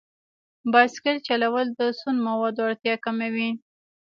بایسکل 0.71 1.17
چلول 1.27 1.67
د 1.79 1.81
سون 1.99 2.15
موادو 2.27 2.61
اړتیا 2.67 2.95
کموي. 3.05 3.49